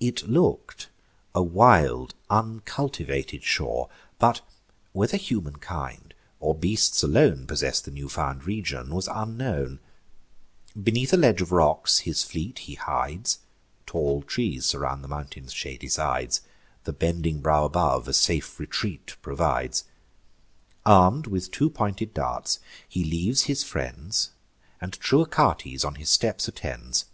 It 0.00 0.26
look'd 0.28 0.88
a 1.32 1.40
wild 1.40 2.16
uncultivated 2.28 3.44
shore; 3.44 3.88
But, 4.18 4.40
whether 4.92 5.16
humankind, 5.16 6.14
or 6.40 6.52
beasts 6.52 7.04
alone 7.04 7.46
Possess'd 7.46 7.84
the 7.84 7.92
new 7.92 8.08
found 8.08 8.42
region, 8.44 8.92
was 8.92 9.06
unknown. 9.06 9.78
Beneath 10.82 11.12
a 11.12 11.16
ledge 11.16 11.40
of 11.42 11.52
rocks 11.52 12.00
his 12.00 12.24
fleet 12.24 12.58
he 12.58 12.74
hides: 12.74 13.38
Tall 13.86 14.22
trees 14.22 14.66
surround 14.66 15.04
the 15.04 15.06
mountain's 15.06 15.52
shady 15.52 15.86
sides; 15.86 16.40
The 16.82 16.92
bending 16.92 17.40
brow 17.40 17.66
above 17.66 18.08
a 18.08 18.14
safe 18.14 18.58
retreat 18.58 19.16
provides. 19.22 19.84
Arm'd 20.84 21.28
with 21.28 21.52
two 21.52 21.70
pointed 21.70 22.12
darts, 22.12 22.58
he 22.88 23.04
leaves 23.04 23.42
his 23.42 23.62
friends, 23.62 24.32
And 24.80 24.94
true 24.94 25.24
Achates 25.24 25.84
on 25.84 25.94
his 25.94 26.10
steps 26.10 26.48
attends. 26.48 27.04